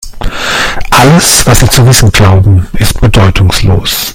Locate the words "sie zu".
1.59-1.85